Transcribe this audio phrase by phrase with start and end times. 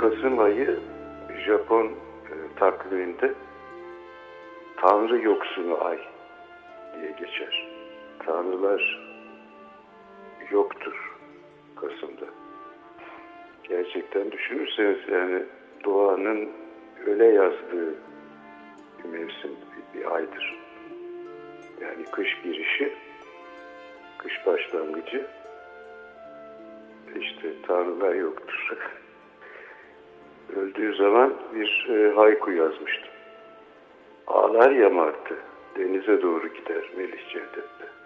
[0.00, 0.78] Kasım ayı
[1.46, 1.94] Japon e,
[2.58, 3.34] takviminde
[4.76, 5.98] Tanrı yoksunu ay
[6.94, 7.68] diye geçer.
[8.18, 9.00] Tanrılar
[10.50, 11.16] yoktur
[11.76, 12.26] Kasım'da.
[13.68, 15.42] Gerçekten düşünürseniz yani
[15.84, 16.48] doğanın
[17.06, 17.94] öyle yazdığı
[18.98, 20.58] bir mevsim, bir, bir aydır.
[21.80, 22.92] Yani kış girişi,
[24.18, 25.26] kış başlangıcı,
[27.20, 28.72] işte tanrılar yoktur.
[30.70, 33.10] Öldüğü zaman bir e, hayku yazmıştım.
[34.26, 35.36] Ağlar ya martı,
[35.76, 37.99] denize doğru gider Melih Cevdet'te.